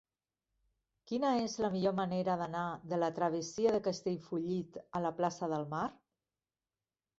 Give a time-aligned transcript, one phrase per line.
[1.11, 2.63] Quina és la millor manera d'anar
[2.95, 5.87] de la travessia de Castellfollit a la plaça del Mar?